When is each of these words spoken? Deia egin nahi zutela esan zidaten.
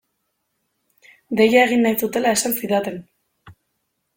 Deia 1.41 1.59
egin 1.67 1.85
nahi 1.87 1.99
zutela 2.07 2.33
esan 2.39 2.59
zidaten. 2.63 2.99